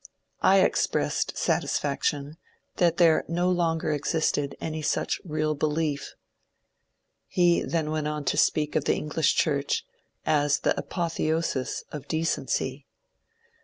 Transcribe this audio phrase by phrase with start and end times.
[0.41, 2.37] I expressed satis faction
[2.77, 6.15] that there no longer existed any such real belief.
[7.27, 9.85] He then went on to speak of the English Church
[10.25, 12.87] as the ^^ apothe osis of Decency."